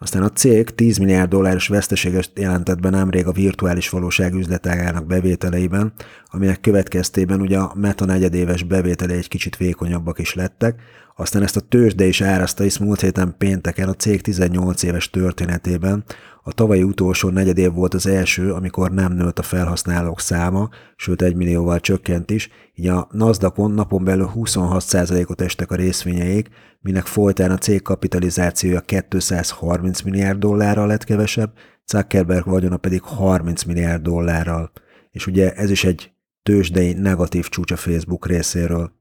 Aztán 0.00 0.22
a 0.22 0.32
cég 0.32 0.70
10 0.70 0.96
milliárd 0.98 1.30
dolláros 1.30 1.68
veszteséget 1.68 2.30
jelentett 2.34 2.80
be 2.80 2.90
nemrég 2.90 3.26
a 3.26 3.32
virtuális 3.32 3.88
valóság 3.88 4.34
üzletágának 4.34 5.06
bevételeiben, 5.06 5.92
aminek 6.26 6.60
következtében 6.60 7.40
ugye 7.40 7.58
a 7.58 7.72
Meta 7.74 8.04
negyedéves 8.04 8.62
bevételei 8.62 9.16
egy 9.16 9.28
kicsit 9.28 9.56
vékonyabbak 9.56 10.18
is 10.18 10.34
lettek, 10.34 10.80
aztán 11.16 11.42
ezt 11.42 11.56
a 11.56 11.60
tőzsde 11.60 12.04
is 12.04 12.20
árazta, 12.20 12.62
hisz 12.62 12.76
múlt 12.76 13.00
héten 13.00 13.34
pénteken 13.38 13.88
a 13.88 13.94
cég 13.94 14.20
18 14.20 14.82
éves 14.82 15.10
történetében 15.10 16.04
a 16.48 16.52
tavalyi 16.52 16.82
utolsó 16.82 17.28
negyedév 17.28 17.72
volt 17.72 17.94
az 17.94 18.06
első, 18.06 18.52
amikor 18.52 18.90
nem 18.90 19.12
nőtt 19.12 19.38
a 19.38 19.42
felhasználók 19.42 20.20
száma, 20.20 20.68
sőt 20.96 21.22
egy 21.22 21.36
millióval 21.36 21.80
csökkent 21.80 22.30
is, 22.30 22.48
így 22.74 22.86
a 22.86 23.08
Nasdaqon 23.10 23.70
napon 23.70 24.04
belül 24.04 24.30
26%-ot 24.34 25.40
estek 25.40 25.70
a 25.70 25.74
részvényeik, 25.74 26.48
minek 26.80 27.06
folytán 27.06 27.50
a 27.50 27.58
cég 27.58 27.82
kapitalizációja 27.82 28.80
230 28.80 30.00
milliárd 30.02 30.38
dollárral 30.38 30.86
lett 30.86 31.04
kevesebb, 31.04 31.52
Zuckerberg 31.86 32.46
vagyona 32.46 32.76
pedig 32.76 33.02
30 33.02 33.62
milliárd 33.62 34.02
dollárral. 34.02 34.70
És 35.10 35.26
ugye 35.26 35.52
ez 35.52 35.70
is 35.70 35.84
egy 35.84 36.12
tőzsdei 36.42 36.92
negatív 36.92 37.48
csúcs 37.48 37.70
a 37.70 37.76
Facebook 37.76 38.26
részéről. 38.26 38.92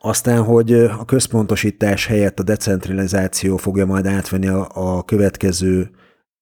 Aztán, 0.00 0.42
hogy 0.42 0.72
a 0.72 1.04
központosítás 1.04 2.06
helyett 2.06 2.38
a 2.38 2.42
decentralizáció 2.42 3.56
fogja 3.56 3.86
majd 3.86 4.06
átvenni 4.06 4.48
a, 4.48 4.68
a 4.74 5.02
következő 5.04 5.90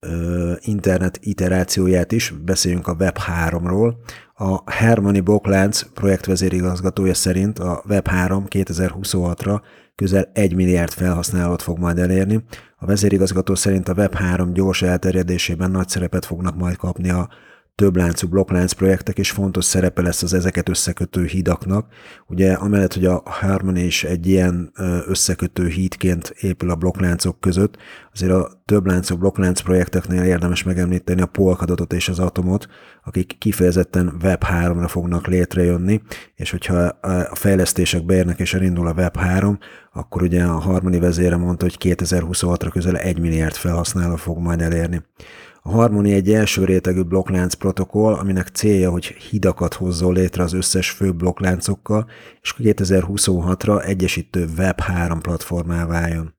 ö, 0.01 0.53
internet 0.61 1.19
iterációját 1.21 2.13
is, 2.13 2.35
beszéljünk 2.45 2.87
a 2.87 2.97
Web3-ról. 2.97 3.95
A 4.35 4.71
Hermani 4.71 5.21
Boklánc 5.21 5.83
projektvezérigazgatója 5.83 7.15
szerint 7.15 7.59
a 7.59 7.83
Web3 7.89 8.43
2026-ra 8.49 9.61
közel 9.95 10.31
1 10.33 10.55
milliárd 10.55 10.93
felhasználót 10.93 11.63
fog 11.63 11.79
majd 11.79 11.99
elérni. 11.99 12.45
A 12.77 12.87
vezérigazgató 12.87 13.55
szerint 13.55 13.89
a 13.89 13.95
Web3 13.95 14.49
gyors 14.53 14.83
elterjedésében 14.83 15.71
nagy 15.71 15.89
szerepet 15.89 16.25
fognak 16.25 16.57
majd 16.57 16.77
kapni 16.77 17.11
a 17.11 17.29
több 17.77 17.97
láncú 17.97 18.29
blokklánc 18.29 18.73
projektek, 18.73 19.19
és 19.19 19.31
fontos 19.31 19.65
szerepe 19.65 20.03
lesz 20.03 20.23
az 20.23 20.35
ezeket 20.35 20.69
összekötő 20.69 21.25
hídaknak. 21.25 21.87
Ugye 22.27 22.53
amellett, 22.53 22.95
hogy 22.95 23.05
a 23.07 23.23
Harmony 23.25 23.77
is 23.77 24.05
egy 24.05 24.27
ilyen 24.27 24.73
összekötő 25.07 25.67
hídként 25.67 26.35
épül 26.41 26.71
a 26.71 26.75
blokkláncok 26.75 27.41
között, 27.41 27.77
azért 28.13 28.33
a 28.33 28.63
több 28.65 28.87
láncú 28.87 29.17
blokklánc 29.17 29.61
projekteknél 29.61 30.23
érdemes 30.23 30.63
megemlíteni 30.63 31.21
a 31.21 31.27
Polkadotot 31.27 31.93
és 31.93 32.09
az 32.09 32.19
Atomot, 32.19 32.67
akik 33.05 33.39
kifejezetten 33.39 34.17
Web3-ra 34.23 34.87
fognak 34.89 35.27
létrejönni, 35.27 36.03
és 36.35 36.51
hogyha 36.51 36.77
a 37.31 37.35
fejlesztések 37.35 38.05
beérnek 38.05 38.39
és 38.39 38.55
elindul 38.55 38.87
a 38.87 38.95
Web3, 38.95 39.59
akkor 39.93 40.23
ugye 40.23 40.45
a 40.45 40.59
Harmony 40.59 41.01
vezére 41.01 41.37
mondta, 41.37 41.65
hogy 41.65 41.77
2026-ra 41.81 42.69
közel 42.73 42.97
1 42.97 43.19
milliárd 43.19 43.55
felhasználó 43.55 44.17
fog 44.17 44.39
majd 44.39 44.61
elérni. 44.61 45.05
A 45.67 45.71
Harmony 45.71 46.11
egy 46.11 46.33
első 46.33 46.65
rétegű 46.65 47.03
blokklánc 47.03 47.55
protokoll, 47.55 48.15
aminek 48.15 48.49
célja, 48.49 48.91
hogy 48.91 49.05
hidakat 49.07 49.75
hozzon 49.75 50.13
létre 50.13 50.43
az 50.43 50.53
összes 50.53 50.91
fő 50.91 51.13
blokkláncokkal, 51.13 52.07
és 52.43 52.55
2026-ra 52.59 53.85
egyesítő 53.85 54.49
Web3 54.57 55.19
platformá 55.23 55.87
váljon. 55.87 56.35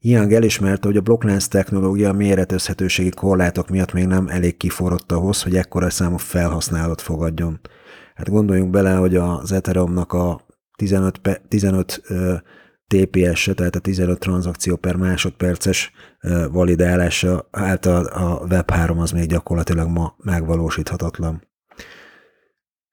Young 0.00 0.32
elismerte, 0.32 0.86
hogy 0.86 0.96
a 0.96 1.00
blokklánc 1.00 1.46
technológia 1.46 2.12
méretezhetőségi 2.12 3.10
korlátok 3.10 3.68
miatt 3.68 3.92
még 3.92 4.06
nem 4.06 4.28
elég 4.28 4.56
kiforrott 4.56 5.12
ahhoz, 5.12 5.42
hogy 5.42 5.56
ekkora 5.56 5.90
számú 5.90 6.16
felhasználót 6.16 7.00
fogadjon. 7.00 7.60
Hát 8.14 8.30
gondoljunk 8.30 8.70
bele, 8.70 8.94
hogy 8.94 9.16
az 9.16 9.52
Ethereumnak 9.52 10.12
a 10.12 10.40
15, 10.76 11.20
15 11.48 12.02
TPS-e, 12.88 13.54
tehát 13.54 13.76
a 13.76 13.78
15 13.80 14.18
tranzakció 14.18 14.76
per 14.76 14.96
másodperces 14.96 15.92
validálása 16.50 17.48
által 17.50 18.04
a 18.04 18.46
Web3 18.48 18.96
az 18.96 19.10
még 19.10 19.28
gyakorlatilag 19.28 19.88
ma 19.88 20.14
megvalósíthatatlan. 20.18 21.46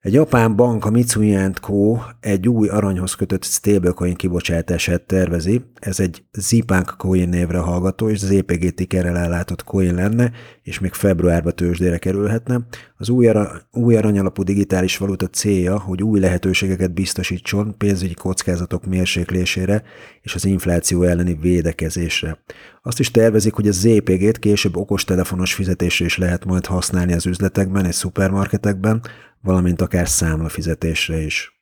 Egy 0.06 0.12
japán 0.12 0.56
bank, 0.56 0.84
a 0.84 0.90
Mitsui 0.90 1.36
Co. 1.60 1.98
egy 2.20 2.48
új 2.48 2.68
aranyhoz 2.68 3.14
kötött 3.14 3.44
stablecoin 3.44 4.14
kibocsátását 4.14 5.02
tervezi. 5.02 5.64
Ez 5.74 6.00
egy 6.00 6.24
Zipunk 6.32 6.94
coin 6.96 7.28
névre 7.28 7.58
hallgató 7.58 8.08
és 8.08 8.18
ZPG 8.18 8.74
tickerrel 8.74 9.16
ellátott 9.16 9.64
coin 9.64 9.94
lenne, 9.94 10.32
és 10.62 10.78
még 10.78 10.92
februárba 10.92 11.50
tőzsdére 11.50 11.98
kerülhetne. 11.98 12.66
Az 12.98 13.08
új, 13.08 13.28
ara, 13.28 13.60
új 13.72 13.96
aranyalapú 13.96 14.42
digitális 14.42 14.96
valuta 14.96 15.26
célja, 15.26 15.80
hogy 15.80 16.02
új 16.02 16.20
lehetőségeket 16.20 16.94
biztosítson 16.94 17.74
pénzügyi 17.78 18.14
kockázatok 18.14 18.86
mérséklésére 18.86 19.82
és 20.22 20.34
az 20.34 20.44
infláció 20.44 21.02
elleni 21.02 21.34
védekezésre. 21.34 22.38
Azt 22.82 22.98
is 22.98 23.10
tervezik, 23.10 23.54
hogy 23.54 23.68
a 23.68 23.72
ZPG-t 23.72 24.38
később 24.38 24.76
okostelefonos 24.76 25.54
fizetésre 25.54 26.04
is 26.04 26.18
lehet 26.18 26.44
majd 26.44 26.66
használni 26.66 27.12
az 27.12 27.26
üzletekben 27.26 27.84
és 27.84 27.94
szupermarketekben, 27.94 29.02
valamint 29.42 29.80
akár 29.80 30.08
számlafizetésre 30.08 31.20
is. 31.20 31.56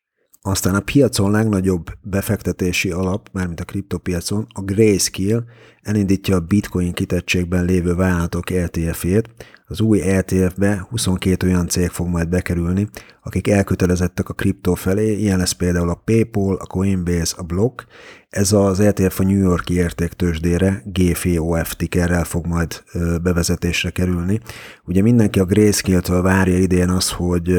Aztán 0.47 0.75
a 0.75 0.81
piacon 0.81 1.31
legnagyobb 1.31 1.87
befektetési 2.03 2.91
alap, 2.91 3.29
mármint 3.33 3.61
a 3.61 3.64
kriptopiacon, 3.64 4.47
a 4.53 4.62
Grayscale 4.62 5.45
elindítja 5.83 6.37
a 6.37 6.41
bitcoin 6.41 6.93
kitettségben 6.93 7.64
lévő 7.64 7.95
vállalatok 7.95 8.50
ETF-ét. 8.50 9.29
Az 9.75 9.81
új 9.81 10.00
ETF-be 10.00 10.87
22 10.90 11.47
olyan 11.47 11.69
cég 11.69 11.88
fog 11.88 12.07
majd 12.07 12.28
bekerülni, 12.28 12.88
akik 13.23 13.49
elkötelezettek 13.49 14.28
a 14.28 14.33
kriptó 14.33 14.75
felé, 14.75 15.16
ilyen 15.16 15.38
lesz 15.38 15.52
például 15.52 15.88
a 15.88 16.02
PayPal, 16.04 16.54
a 16.54 16.66
Coinbase, 16.66 17.35
a 17.37 17.43
Block. 17.43 17.87
Ez 18.31 18.52
az 18.52 18.81
ETF 18.81 19.21
a 19.21 19.23
New 19.23 19.38
Yorki 19.38 19.75
értéktősdére 19.75 20.83
GFOF 20.85 21.75
tickerrel 21.76 22.25
fog 22.25 22.47
majd 22.47 22.83
bevezetésre 23.23 23.90
kerülni. 23.90 24.40
Ugye 24.85 25.02
mindenki 25.02 25.40
a 25.40 25.45
Grayscale-től 25.45 26.23
várja 26.23 26.59
idén 26.59 26.88
az, 26.88 27.11
hogy 27.11 27.50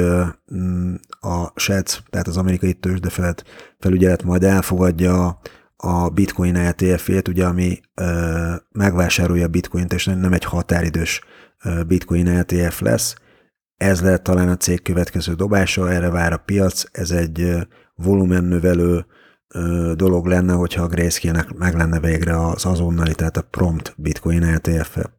a 1.19 1.51
SEC, 1.55 1.98
tehát 2.10 2.27
az 2.27 2.38
amerikai 2.38 2.74
tőzsdefelt 2.74 3.43
felügyelet 3.79 4.24
majd 4.24 4.43
elfogadja 4.43 5.39
a 5.77 6.10
bitcoin 6.10 6.55
ETF-ét, 6.55 7.27
ugye, 7.27 7.45
ami 7.45 7.79
ö, 7.95 8.53
megvásárolja 8.72 9.45
a 9.45 9.50
bitcoint, 9.50 9.93
és 9.93 10.05
nem 10.05 10.34
egy 10.34 10.43
határidős 10.43 11.22
bitcoin 11.88 12.27
ETF 12.27 12.79
lesz. 12.79 13.15
Ez 13.77 14.01
lehet 14.01 14.24
talán 14.24 14.50
a 14.50 14.57
cég 14.57 14.81
következő 14.81 15.34
dobása, 15.34 15.91
erre 15.91 16.10
vár 16.10 16.34
a 16.34 16.38
piac, 16.45 16.84
ez 16.91 17.12
egy 17.12 17.67
volumennövelő 17.95 19.05
dolog 19.93 20.25
lenne, 20.25 20.53
hogyha 20.53 20.84
a 20.84 20.88
grayscale 20.88 21.45
meg 21.57 21.75
lenne 21.75 22.00
végre 22.00 22.48
az 22.48 22.65
azonnali, 22.65 23.13
tehát 23.13 23.38
a 23.38 23.48
prompt 23.50 23.93
bitcoin 23.98 24.43
ETF-e. 24.43 25.13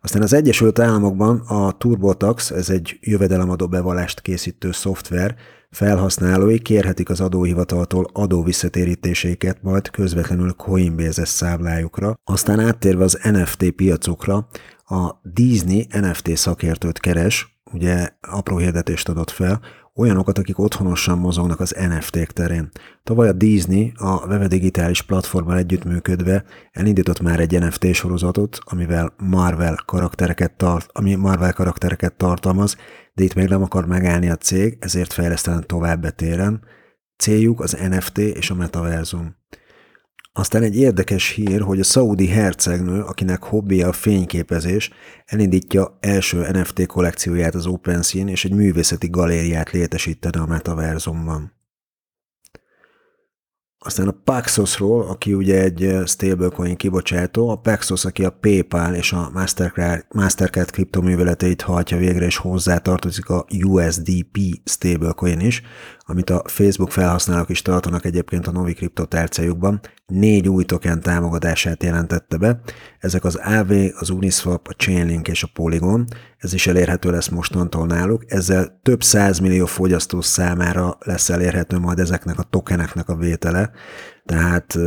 Aztán 0.00 0.22
az 0.22 0.32
Egyesült 0.32 0.78
Államokban 0.78 1.38
a 1.38 1.76
TurboTax, 1.76 2.50
ez 2.50 2.70
egy 2.70 2.98
jövedelemadó 3.00 3.68
bevallást 3.68 4.20
készítő 4.20 4.72
szoftver, 4.72 5.34
felhasználói 5.70 6.58
kérhetik 6.58 7.10
az 7.10 7.20
adóhivataltól 7.20 8.06
adóvisszatérítéséket 8.12 9.62
majd 9.62 9.90
közvetlenül 9.90 10.52
Coinbase-es 10.52 11.28
számlájukra. 11.28 12.14
Aztán 12.24 12.60
áttérve 12.60 13.04
az 13.04 13.18
NFT 13.22 13.70
piacokra, 13.70 14.48
a 14.88 15.20
Disney 15.22 15.86
NFT 16.00 16.36
szakértőt 16.36 17.00
keres, 17.00 17.60
ugye 17.72 18.08
apró 18.20 18.56
hirdetést 18.56 19.08
adott 19.08 19.30
fel, 19.30 19.60
olyanokat, 19.94 20.38
akik 20.38 20.58
otthonosan 20.58 21.18
mozognak 21.18 21.60
az 21.60 21.76
NFT-k 21.88 22.32
terén. 22.32 22.70
Tavaly 23.02 23.28
a 23.28 23.32
Disney 23.32 23.92
a 23.96 24.26
Veve 24.26 24.46
Digitális 24.46 25.02
platformmal 25.02 25.56
együttműködve 25.56 26.44
elindított 26.72 27.20
már 27.20 27.40
egy 27.40 27.58
NFT 27.60 27.94
sorozatot, 27.94 28.58
amivel 28.64 29.14
Marvel 29.16 29.82
karaktereket 29.86 30.52
tart, 30.52 30.90
ami 30.92 31.14
Marvel 31.14 31.52
karaktereket 31.52 32.14
tartalmaz, 32.16 32.76
de 33.14 33.24
itt 33.24 33.34
még 33.34 33.48
nem 33.48 33.62
akar 33.62 33.86
megállni 33.86 34.30
a 34.30 34.36
cég, 34.36 34.76
ezért 34.80 35.12
fejleszteni 35.12 35.64
tovább 35.66 36.00
betéren. 36.00 36.60
Céljuk 37.16 37.60
az 37.60 37.76
NFT 37.90 38.18
és 38.18 38.50
a 38.50 38.54
metaverzum. 38.54 39.36
Aztán 40.32 40.62
egy 40.62 40.76
érdekes 40.76 41.28
hír, 41.28 41.60
hogy 41.60 41.80
a 41.80 41.84
szaudi 41.84 42.28
hercegnő, 42.28 43.00
akinek 43.00 43.42
hobbija 43.42 43.88
a 43.88 43.92
fényképezés, 43.92 44.90
elindítja 45.24 45.98
első 46.00 46.50
NFT 46.50 46.86
kollekcióját 46.86 47.54
az 47.54 47.66
OpenSea-n, 47.66 48.28
és 48.28 48.44
egy 48.44 48.54
művészeti 48.54 49.08
galériát 49.08 49.70
létesítene 49.70 50.40
a 50.40 50.46
metaverzumban. 50.46 51.57
Aztán 53.80 54.08
a 54.08 54.20
Paxosról, 54.24 55.06
aki 55.08 55.34
ugye 55.34 55.62
egy 55.62 55.96
stablecoin 56.06 56.76
kibocsátó, 56.76 57.48
a 57.48 57.56
Paxos, 57.56 58.04
aki 58.04 58.24
a 58.24 58.30
PayPal 58.30 58.94
és 58.94 59.12
a 59.12 59.30
Mastercard, 59.32 60.04
Mastercard 60.08 60.70
kriptoműveleteit 60.70 61.62
hajtja 61.62 61.96
végre, 61.96 62.24
és 62.24 62.36
hozzá 62.36 62.78
tartozik 62.78 63.28
a 63.28 63.46
USDP 63.64 64.38
stablecoin 64.64 65.40
is, 65.40 65.62
amit 66.00 66.30
a 66.30 66.42
Facebook 66.46 66.92
felhasználók 66.92 67.48
is 67.48 67.62
tartanak 67.62 68.04
egyébként 68.04 68.46
a 68.46 68.50
Novi 68.50 68.72
Crypto 68.72 69.06
négy 70.06 70.48
új 70.48 70.64
token 70.64 71.00
támogatását 71.00 71.82
jelentette 71.82 72.36
be. 72.36 72.60
Ezek 72.98 73.24
az 73.24 73.34
AV, 73.34 73.72
az 73.98 74.10
Uniswap, 74.10 74.68
a 74.68 74.72
Chainlink 74.72 75.28
és 75.28 75.42
a 75.42 75.48
Polygon. 75.52 76.04
Ez 76.38 76.52
is 76.52 76.66
elérhető 76.66 77.10
lesz 77.10 77.28
mostantól 77.28 77.86
náluk. 77.86 78.24
Ezzel 78.26 78.80
több 78.82 79.02
százmillió 79.02 79.66
fogyasztó 79.66 80.20
számára 80.20 80.98
lesz 81.00 81.28
elérhető 81.28 81.78
majd 81.78 81.98
ezeknek 81.98 82.38
a 82.38 82.42
tokeneknek 82.42 83.08
a 83.08 83.16
vétele, 83.16 83.70
tehát 84.24 84.78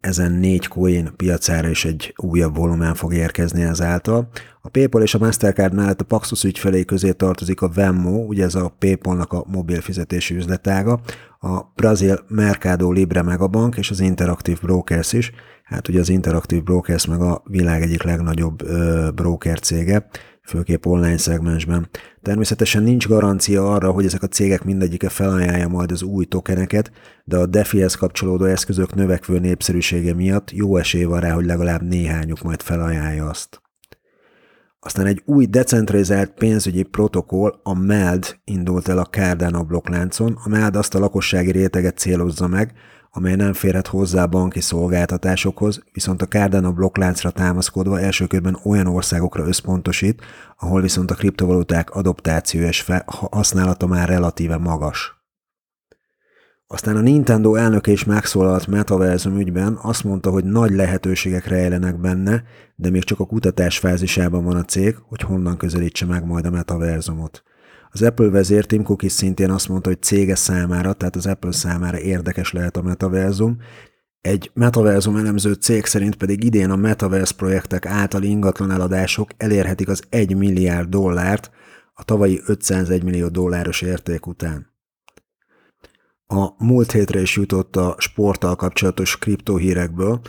ezen 0.00 0.32
négy 0.32 0.66
coin 0.66 1.12
piacára 1.16 1.68
is 1.68 1.84
egy 1.84 2.14
újabb 2.16 2.56
volumen 2.56 2.94
fog 2.94 3.14
érkezni 3.14 3.62
ezáltal. 3.62 4.28
A 4.62 4.68
PayPal 4.68 5.02
és 5.02 5.14
a 5.14 5.18
Mastercard 5.18 5.74
mellett 5.74 6.00
a 6.00 6.04
Paxos 6.04 6.44
ügyfelé 6.44 6.84
közé 6.84 7.12
tartozik 7.12 7.60
a 7.60 7.68
Venmo, 7.68 8.24
ugye 8.24 8.44
ez 8.44 8.54
a 8.54 8.74
PayPal-nak 8.78 9.32
a 9.32 9.44
mobil 9.46 9.80
fizetési 9.80 10.34
üzletága, 10.34 11.00
a 11.40 11.60
brazil 11.74 12.18
Mercado 12.28 12.92
Libre 12.92 13.22
meg 13.22 13.40
a 13.40 13.48
bank 13.48 13.76
és 13.76 13.90
az 13.90 14.00
Interactive 14.00 14.58
Brokers 14.62 15.12
is. 15.12 15.32
Hát 15.64 15.88
ugye 15.88 16.00
az 16.00 16.08
Interactive 16.08 16.62
Brokers 16.62 17.06
meg 17.06 17.20
a 17.20 17.42
világ 17.44 17.82
egyik 17.82 18.02
legnagyobb 18.02 18.62
ö, 18.62 19.08
broker 19.14 19.60
cége, 19.60 20.08
főképp 20.46 20.86
online 20.86 21.16
szegmensben. 21.16 21.88
Természetesen 22.22 22.82
nincs 22.82 23.08
garancia 23.08 23.72
arra, 23.72 23.90
hogy 23.90 24.04
ezek 24.04 24.22
a 24.22 24.26
cégek 24.26 24.64
mindegyike 24.64 25.08
felajánlja 25.08 25.68
majd 25.68 25.92
az 25.92 26.02
új 26.02 26.24
tokeneket, 26.24 26.90
de 27.24 27.36
a 27.36 27.46
DeFi-hez 27.46 27.94
kapcsolódó 27.94 28.44
eszközök 28.44 28.94
növekvő 28.94 29.38
népszerűsége 29.38 30.14
miatt 30.14 30.50
jó 30.50 30.76
esély 30.76 31.04
van 31.04 31.20
rá, 31.20 31.32
hogy 31.32 31.44
legalább 31.44 31.82
néhányuk 31.82 32.42
majd 32.42 32.62
felajánlja 32.62 33.28
azt. 33.28 33.60
Aztán 34.80 35.06
egy 35.06 35.22
új 35.24 35.46
decentralizált 35.46 36.30
pénzügyi 36.30 36.82
protokoll, 36.82 37.60
a 37.62 37.74
MELD 37.74 38.38
indult 38.44 38.88
el 38.88 38.98
a 38.98 39.04
Cardano 39.04 39.64
blokkláncon. 39.64 40.38
A 40.44 40.48
MELD 40.48 40.76
azt 40.76 40.94
a 40.94 40.98
lakossági 40.98 41.50
réteget 41.50 41.98
célozza 41.98 42.46
meg, 42.46 42.72
amely 43.16 43.34
nem 43.34 43.52
férhet 43.52 43.86
hozzá 43.86 44.26
banki 44.26 44.60
szolgáltatásokhoz, 44.60 45.82
viszont 45.92 46.22
a 46.22 46.26
Cardano 46.26 46.72
blokkláncra 46.72 47.30
támaszkodva 47.30 48.00
elsőkörben 48.00 48.58
olyan 48.64 48.86
országokra 48.86 49.46
összpontosít, 49.46 50.22
ahol 50.58 50.80
viszont 50.80 51.10
a 51.10 51.14
kriptovaluták 51.14 51.90
adoptáció 51.90 52.60
és 52.60 52.86
használata 53.06 53.86
már 53.86 54.08
relatíve 54.08 54.56
magas. 54.56 55.24
Aztán 56.66 56.96
a 56.96 57.00
Nintendo 57.00 57.54
elnöke 57.54 57.90
is 57.90 58.04
megszólalt 58.04 58.66
Metaversum 58.66 59.38
ügyben, 59.38 59.78
azt 59.82 60.04
mondta, 60.04 60.30
hogy 60.30 60.44
nagy 60.44 60.70
lehetőségek 60.70 61.46
rejlenek 61.46 62.00
benne, 62.00 62.44
de 62.74 62.90
még 62.90 63.04
csak 63.04 63.20
a 63.20 63.26
kutatás 63.26 63.78
fázisában 63.78 64.44
van 64.44 64.56
a 64.56 64.64
cég, 64.64 64.96
hogy 65.08 65.20
honnan 65.20 65.56
közelítse 65.56 66.06
meg 66.06 66.24
majd 66.24 66.46
a 66.46 66.50
metaverzumot. 66.50 67.42
Az 67.96 68.02
Apple 68.02 68.28
vezér 68.28 68.66
Tim 68.66 68.82
Cook 68.82 69.02
is 69.02 69.12
szintén 69.12 69.50
azt 69.50 69.68
mondta, 69.68 69.88
hogy 69.88 70.02
cége 70.02 70.34
számára, 70.34 70.92
tehát 70.92 71.16
az 71.16 71.26
Apple 71.26 71.52
számára 71.52 71.98
érdekes 71.98 72.52
lehet 72.52 72.76
a 72.76 72.82
metaverzum. 72.82 73.56
Egy 74.20 74.50
metaverzum 74.54 75.16
elemző 75.16 75.52
cég 75.52 75.84
szerint 75.84 76.16
pedig 76.16 76.44
idén 76.44 76.70
a 76.70 76.76
metaverse 76.76 77.34
projektek 77.34 77.86
által 77.86 78.22
ingatlan 78.22 78.70
eladások 78.70 79.30
elérhetik 79.36 79.88
az 79.88 80.02
1 80.08 80.36
milliárd 80.36 80.88
dollárt 80.88 81.50
a 81.94 82.04
tavalyi 82.04 82.40
501 82.46 83.02
millió 83.02 83.28
dolláros 83.28 83.82
érték 83.82 84.26
után. 84.26 84.72
A 86.26 86.64
múlt 86.64 86.92
hétre 86.92 87.20
is 87.20 87.36
jutott 87.36 87.76
a 87.76 87.96
sporttal 87.98 88.56
kapcsolatos 88.56 89.18
kriptohírekből, 89.18 90.20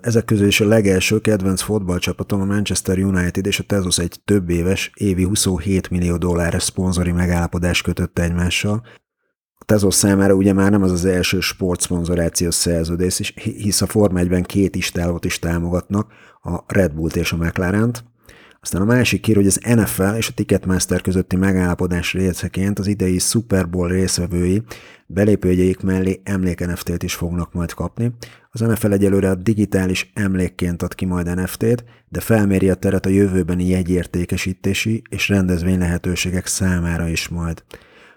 ezek 0.00 0.24
közül 0.24 0.46
is 0.46 0.60
a 0.60 0.66
legelső 0.66 1.20
kedvenc 1.20 1.60
fotballcsapatom 1.60 2.40
a 2.40 2.44
Manchester 2.44 2.98
United 2.98 3.46
és 3.46 3.58
a 3.58 3.62
Tezos 3.62 3.98
egy 3.98 4.20
több 4.24 4.50
éves, 4.50 4.90
évi 4.94 5.24
27 5.24 5.90
millió 5.90 6.16
dolláros 6.16 6.62
szponzori 6.62 7.12
megállapodás 7.12 7.82
kötött 7.82 8.18
egymással. 8.18 8.82
A 9.54 9.64
Tezos 9.64 9.94
számára 9.94 10.34
ugye 10.34 10.52
már 10.52 10.70
nem 10.70 10.82
az 10.82 10.92
az 10.92 11.04
első 11.04 11.40
sportszponzorációs 11.40 12.54
szerződés, 12.54 13.32
hisz 13.34 13.82
a 13.82 13.86
Form 13.86 14.16
1-ben 14.16 14.42
két 14.42 14.76
istálót 14.76 15.24
is 15.24 15.38
támogatnak, 15.38 16.12
a 16.42 16.64
Red 16.66 16.94
Bullt 16.94 17.16
és 17.16 17.32
a 17.32 17.36
McLaren-t. 17.36 18.04
Aztán 18.64 18.82
a 18.82 18.84
másik 18.84 19.26
hír, 19.26 19.36
hogy 19.36 19.46
az 19.46 19.60
NFL 19.62 20.16
és 20.16 20.28
a 20.28 20.32
Ticketmaster 20.34 21.00
közötti 21.00 21.36
megállapodás 21.36 22.12
részeként 22.12 22.78
az 22.78 22.86
idei 22.86 23.18
Super 23.18 23.70
Bowl 23.70 23.88
részvevői 23.88 24.62
belépőjeik 25.06 25.80
mellé 25.80 26.20
emlék 26.22 26.66
NFT-t 26.66 27.02
is 27.02 27.14
fognak 27.14 27.52
majd 27.52 27.72
kapni. 27.72 28.12
Az 28.50 28.60
NFL 28.60 28.92
egyelőre 28.92 29.30
a 29.30 29.34
digitális 29.34 30.10
emlékként 30.14 30.82
ad 30.82 30.94
ki 30.94 31.04
majd 31.04 31.34
NFT-t, 31.34 31.84
de 32.08 32.20
felméri 32.20 32.70
a 32.70 32.74
teret 32.74 33.06
a 33.06 33.08
jövőbeni 33.08 33.68
jegyértékesítési 33.68 35.02
és 35.08 35.28
rendezvény 35.28 35.78
lehetőségek 35.78 36.46
számára 36.46 37.08
is 37.08 37.28
majd. 37.28 37.62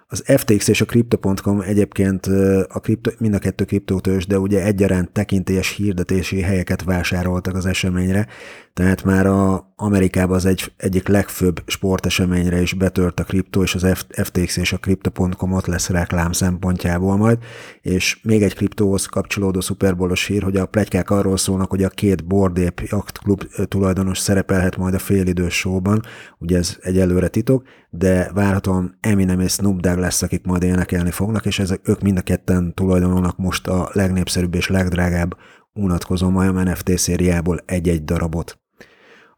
Az 0.07 0.23
FTX 0.25 0.67
és 0.67 0.81
a 0.81 0.85
Crypto.com 0.85 1.61
egyébként 1.61 2.25
a 2.67 2.79
kripto, 2.79 3.11
mind 3.17 3.33
a 3.33 3.39
kettő 3.39 3.63
kriptótős, 3.63 4.27
de 4.27 4.39
ugye 4.39 4.63
egyaránt 4.63 5.11
tekintélyes 5.11 5.75
hirdetési 5.75 6.41
helyeket 6.41 6.83
vásároltak 6.83 7.55
az 7.55 7.65
eseményre, 7.65 8.27
tehát 8.73 9.03
már 9.03 9.25
a 9.25 9.66
Amerikában 9.79 10.35
az 10.35 10.45
egy, 10.45 10.71
egyik 10.77 11.07
legfőbb 11.07 11.63
sporteseményre 11.65 12.61
is 12.61 12.73
betört 12.73 13.19
a 13.19 13.23
kriptó, 13.23 13.63
és 13.63 13.75
az 13.75 14.05
FTX 14.09 14.57
és 14.57 14.73
a 14.73 14.77
Crypto.com 14.77 15.51
ott 15.51 15.65
lesz 15.65 15.89
reklám 15.89 16.31
szempontjából 16.31 17.17
majd, 17.17 17.37
és 17.81 18.19
még 18.23 18.43
egy 18.43 18.55
kriptóhoz 18.55 19.05
kapcsolódó 19.05 19.61
szuperbolos 19.61 20.25
hír, 20.25 20.43
hogy 20.43 20.57
a 20.57 20.65
plegykák 20.65 21.09
arról 21.09 21.37
szólnak, 21.37 21.69
hogy 21.69 21.83
a 21.83 21.89
két 21.89 22.25
Bordép 22.25 22.81
jachtklub 22.85 23.43
tulajdonos 23.67 24.17
szerepelhet 24.17 24.77
majd 24.77 24.93
a 24.93 24.99
félidős 24.99 25.53
showban, 25.53 26.01
ugye 26.37 26.57
ez 26.57 26.77
egyelőre 26.81 27.27
titok, 27.27 27.63
de 27.89 28.31
várhatóan 28.33 28.97
Eminem 28.99 29.39
és 29.39 29.51
Snoop 29.51 29.79
Dogg 29.79 29.97
lesz, 29.97 30.21
akik 30.21 30.45
majd 30.45 30.63
énekelni 30.63 31.11
fognak, 31.11 31.45
és 31.45 31.59
ezek 31.59 31.79
ők 31.83 32.01
mind 32.01 32.17
a 32.17 32.21
ketten 32.21 32.73
tulajdonolnak 32.73 33.37
most 33.37 33.67
a 33.67 33.89
legnépszerűbb 33.93 34.55
és 34.55 34.67
legdrágább 34.67 35.37
unatkozó 35.73 36.29
majom 36.29 36.55
NFT 36.55 36.97
szériából 36.97 37.59
egy-egy 37.65 38.03
darabot. 38.03 38.59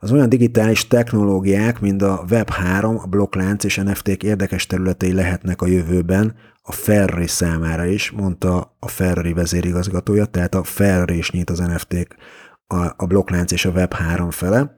Az 0.02 0.12
olyan 0.12 0.30
digitális 0.30 0.88
technológiák, 0.88 1.80
mint 1.80 2.02
a 2.02 2.26
Web3, 2.30 3.04
a 3.04 3.08
blokklánc 3.08 3.64
és 3.64 3.76
NFT-k 3.76 4.24
érdekes 4.24 4.66
területei 4.66 5.14
lehetnek 5.14 5.62
a 5.62 5.68
jövőben, 5.68 6.36
a 6.62 6.72
Ferrari 6.72 7.28
számára 7.28 7.86
is, 7.86 8.12
mondta 8.12 8.76
a 8.80 8.88
Ferrari 8.88 9.34
vezérigazgatója, 9.34 10.26
tehát 10.26 10.56
a 10.56 10.64
Ferrari 10.64 11.18
is 11.18 11.32
nyit 11.32 11.50
az 11.50 11.60
NFT-k 11.60 12.16
a, 12.68 12.94
a 12.98 13.06
blokklánc 13.06 13.52
és 13.52 13.66
a 13.66 13.72
Web3 13.72 14.28
fele. 14.30 14.76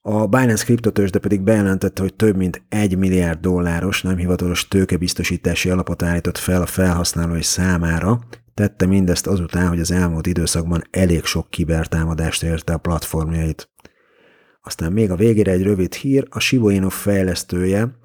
A 0.00 0.26
Binance 0.26 0.64
kriptotősde 0.64 1.18
pedig 1.18 1.40
bejelentette, 1.40 2.02
hogy 2.02 2.14
több 2.14 2.36
mint 2.36 2.62
egy 2.68 2.98
milliárd 2.98 3.40
dolláros 3.40 4.02
nem 4.02 4.16
hivatalos 4.16 4.68
tőkebiztosítási 4.68 5.70
alapot 5.70 6.02
állított 6.02 6.38
fel 6.38 6.62
a 6.62 6.66
felhasználói 6.66 7.42
számára, 7.42 8.20
tette 8.54 8.86
mindezt 8.86 9.26
azután, 9.26 9.68
hogy 9.68 9.80
az 9.80 9.90
elmúlt 9.90 10.26
időszakban 10.26 10.82
elég 10.90 11.24
sok 11.24 11.50
kibertámadást 11.50 12.42
érte 12.42 12.72
a 12.72 12.78
platformjait. 12.78 13.73
Aztán 14.66 14.92
még 14.92 15.10
a 15.10 15.16
végére 15.16 15.52
egy 15.52 15.62
rövid 15.62 15.94
hír, 15.94 16.26
a 16.30 16.38
Shiba 16.38 16.90
fejlesztője, 16.90 17.98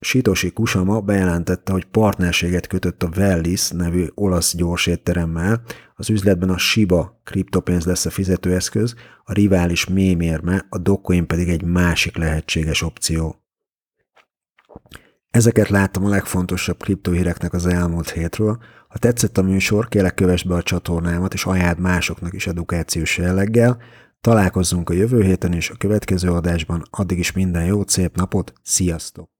Sitoshi 0.00 0.50
Kusama 0.50 1.00
bejelentette, 1.00 1.72
hogy 1.72 1.84
partnerséget 1.84 2.66
kötött 2.66 3.02
a 3.02 3.08
Vellis 3.08 3.70
nevű 3.70 4.06
olasz 4.14 4.56
gyorsétteremmel. 4.56 5.62
Az 5.94 6.10
üzletben 6.10 6.50
a 6.50 6.58
Shiba 6.58 7.20
kriptopénz 7.24 7.84
lesz 7.84 8.06
a 8.06 8.10
fizetőeszköz, 8.10 8.94
a 9.24 9.32
rivális 9.32 9.86
mémérme, 9.86 10.66
a 10.68 10.78
Dogecoin 10.78 11.26
pedig 11.26 11.48
egy 11.48 11.62
másik 11.62 12.16
lehetséges 12.16 12.82
opció. 12.82 13.42
Ezeket 15.30 15.68
láttam 15.68 16.04
a 16.04 16.08
legfontosabb 16.08 16.82
kriptohíreknek 16.82 17.52
az 17.52 17.66
elmúlt 17.66 18.10
hétről. 18.10 18.58
Ha 18.88 18.98
tetszett 18.98 19.38
a 19.38 19.42
műsor, 19.42 19.88
kérlek 19.88 20.14
kövess 20.14 20.42
be 20.42 20.54
a 20.54 20.62
csatornámat, 20.62 21.34
és 21.34 21.44
ajánld 21.44 21.78
másoknak 21.78 22.34
is 22.34 22.46
edukációs 22.46 23.18
jelleggel. 23.18 23.78
Találkozzunk 24.20 24.90
a 24.90 24.92
jövő 24.92 25.22
héten 25.22 25.52
és 25.52 25.70
a 25.70 25.76
következő 25.76 26.30
adásban, 26.30 26.82
addig 26.90 27.18
is 27.18 27.32
minden 27.32 27.64
jót, 27.64 27.88
szép 27.88 28.16
napot, 28.16 28.52
sziasztok! 28.62 29.30